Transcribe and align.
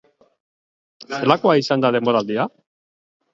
Zelakoa 1.17 1.55
izan 1.61 1.85
da 1.85 1.93
denboraldia? 1.97 2.49